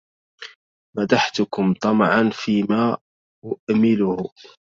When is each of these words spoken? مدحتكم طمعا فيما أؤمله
مدحتكم 0.97 1.73
طمعا 1.81 2.29
فيما 2.33 2.97
أؤمله 3.45 4.29